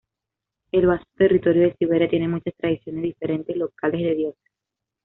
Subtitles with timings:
[0.71, 4.51] El vasto territorio de Siberia tiene muchas tradiciones diferentes locales de dioses.